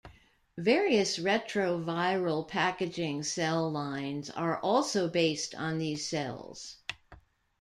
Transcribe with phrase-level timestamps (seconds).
[0.57, 6.77] Various retroviral packaging cell lines are also based on these cells.